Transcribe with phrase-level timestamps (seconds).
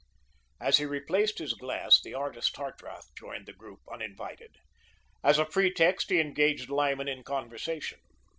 [0.59, 4.55] As he replaced his glass, the artist Hartrath joined the group uninvited.
[5.23, 7.99] As a pretext, he engaged Lyman in conversation.